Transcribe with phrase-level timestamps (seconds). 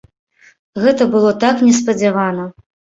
[0.87, 2.53] Гэта было так неспадзявана!